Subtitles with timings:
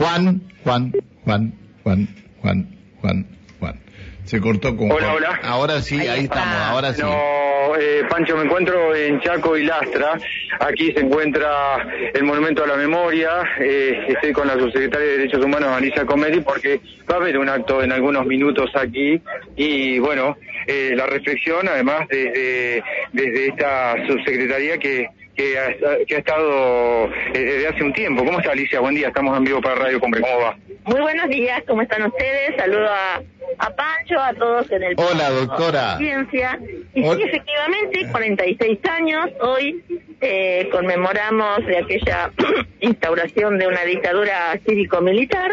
[0.00, 0.92] Juan, Juan,
[1.26, 2.08] Juan, Juan,
[2.40, 2.68] Juan,
[3.02, 3.26] Juan,
[3.58, 3.80] Juan.
[4.24, 5.16] Se cortó con Hola, Juan.
[5.16, 5.40] hola.
[5.42, 7.02] Ahora sí, ahí, estamos, ahora sí.
[7.02, 10.18] No, eh, Pancho, me encuentro en Chaco y Lastra.
[10.58, 13.42] Aquí se encuentra el Monumento a la Memoria.
[13.60, 16.80] Eh, estoy con la subsecretaria de Derechos Humanos, Alicia Comedi, porque
[17.10, 19.20] va a haber un acto en algunos minutos aquí.
[19.54, 20.34] Y bueno,
[20.66, 22.82] eh, la reflexión, además, desde,
[23.12, 25.08] desde esta subsecretaría que,
[25.40, 28.24] que, ha, que ha estado eh, desde hace un tiempo.
[28.24, 28.80] ¿Cómo está, Alicia?
[28.80, 30.20] Buen día, estamos en vivo para Radio Combre.
[30.20, 30.56] ¿Cómo va?
[30.84, 32.56] Muy buenos días, ¿cómo están ustedes?
[32.56, 33.22] Saludo a,
[33.58, 35.96] a Pancho, a todos en el Hola, doctora.
[35.98, 36.58] Ciencia.
[36.94, 39.84] Y Hol- sí, efectivamente, 46 años, hoy
[40.20, 42.30] eh, conmemoramos de aquella
[42.80, 45.50] instauración de una dictadura cívico-militar,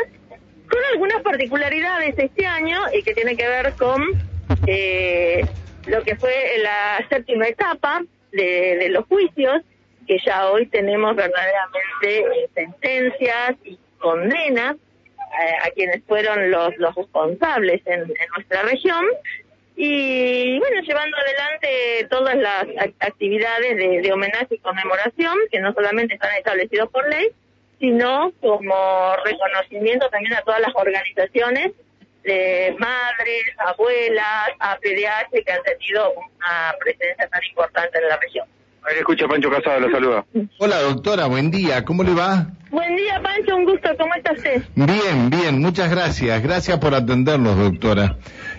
[0.70, 4.04] con algunas particularidades este año y que tiene que ver con
[4.66, 5.46] eh,
[5.88, 8.02] lo que fue la séptima etapa
[8.32, 9.62] de, de los juicios,
[10.08, 16.96] que ya hoy tenemos verdaderamente eh, sentencias y condenas eh, a quienes fueron los, los
[16.96, 19.06] responsables en, nuestra región
[19.76, 25.74] y bueno, llevando adelante todas las ac- actividades de, de homenaje y conmemoración que no
[25.74, 27.28] solamente están establecidos por ley,
[27.80, 31.74] sino como reconocimiento también a todas las organizaciones
[32.24, 38.48] de madres, abuelas, APDH que han tenido una presencia tan importante en la región.
[38.88, 40.26] Ahí le escucha Pancho Casado, lo saluda.
[40.60, 41.84] Hola, doctora, buen día.
[41.84, 42.48] ¿Cómo le va?
[42.72, 44.64] Buen día, Pancho, un gusto, ¿cómo está usted?
[44.76, 46.42] Bien, bien, muchas gracias.
[46.42, 48.16] Gracias por atendernos, doctora.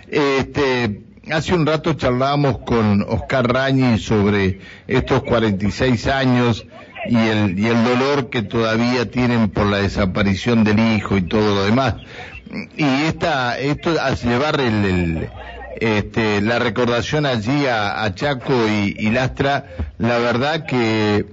[0.07, 1.01] Este,
[1.33, 6.67] hace un rato charlábamos con Oscar Rañi sobre estos 46 años
[7.09, 11.55] y el, y el dolor que todavía tienen por la desaparición del hijo y todo
[11.55, 11.95] lo demás.
[12.77, 15.31] Y esta, esto, al llevar el, el,
[15.77, 19.65] este, la recordación allí a, a Chaco y, Lastra,
[19.99, 21.25] la verdad que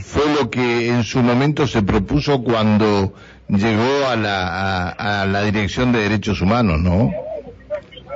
[0.00, 3.14] fue lo que en su momento se propuso cuando
[3.48, 7.12] llegó a la, a, a la Dirección de Derechos Humanos, ¿no?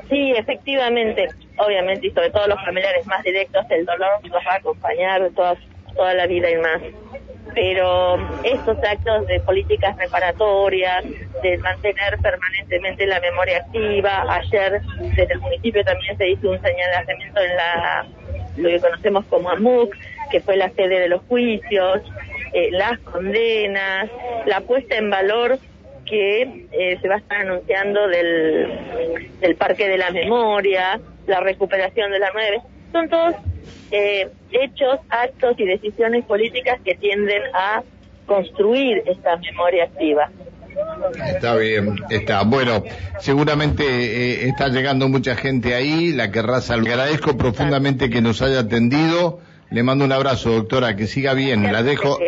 [0.08, 4.56] Sí, efectivamente, obviamente, y sobre todo los familiares más directos, el dolor nos va a
[4.56, 5.54] acompañar toda,
[5.94, 6.82] toda la vida y más.
[7.54, 11.04] Pero estos actos de políticas reparatorias,
[11.42, 14.80] de mantener permanentemente la memoria activa, ayer
[15.16, 18.06] desde el municipio también se hizo un señalamiento en la
[18.56, 19.96] lo que conocemos como AMUC,
[20.30, 22.02] que fue la sede de los juicios,
[22.52, 24.10] eh, las condenas,
[24.46, 25.58] la puesta en valor
[26.04, 28.68] que eh, se va a estar anunciando del,
[29.40, 32.60] del Parque de la Memoria, la recuperación de la 9.
[32.92, 33.34] Son todos
[33.90, 37.82] eh, hechos, actos y decisiones políticas que tienden a
[38.26, 40.30] construir esta memoria activa.
[41.26, 42.42] Está bien, está.
[42.44, 42.84] Bueno,
[43.18, 46.92] seguramente eh, está llegando mucha gente ahí, la querrá saludar.
[46.92, 49.40] Agradezco profundamente que nos haya atendido.
[49.70, 51.72] Le mando un abrazo, doctora, que siga bien.
[51.72, 52.18] La dejo,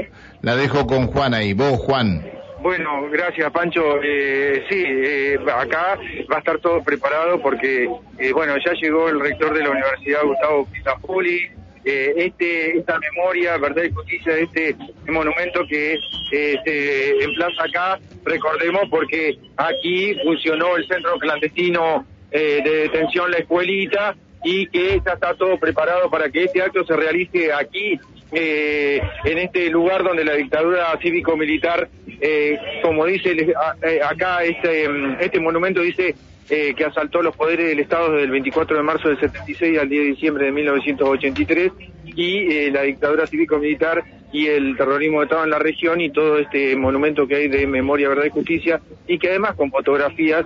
[0.42, 1.54] la dejo con Juan ahí.
[1.54, 2.24] Vos, Juan.
[2.62, 4.00] Bueno, gracias Pancho.
[4.02, 5.98] Eh, sí, eh, acá
[6.30, 10.22] va a estar todo preparado porque, eh, bueno, ya llegó el rector de la Universidad,
[10.22, 11.50] Gustavo Pizapoli.
[11.84, 14.76] Eh, este, esta memoria, verdad y justicia de este
[15.08, 15.98] monumento que
[16.30, 23.38] eh, se emplaza acá, recordemos porque aquí funcionó el centro clandestino eh, de detención La
[23.38, 24.14] Escuelita
[24.44, 27.98] y que ya está todo preparado para que este acto se realice aquí
[28.32, 31.88] eh, en este lugar donde la dictadura cívico-militar,
[32.20, 33.36] eh, como dice
[33.82, 36.14] eh, acá este, mm, este monumento dice
[36.50, 39.88] eh, que asaltó los poderes del Estado desde el 24 de marzo del 76 al
[39.88, 41.72] 10 de diciembre de 1983
[42.16, 46.38] y eh, la dictadura cívico-militar y el terrorismo de Estado en la región y todo
[46.38, 50.44] este monumento que hay de memoria, verdad y justicia y que además con fotografías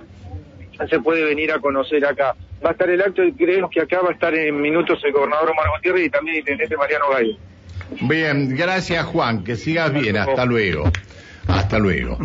[0.89, 2.35] se puede venir a conocer acá.
[2.65, 5.11] Va a estar el acto y creemos que acá va a estar en minutos el
[5.11, 7.37] gobernador Omar Gutiérrez y también el intendente Mariano Gallo.
[8.01, 9.43] Bien, gracias, Juan.
[9.43, 10.17] Que sigas bien.
[10.17, 10.91] Hasta luego.
[11.47, 12.17] Hasta luego.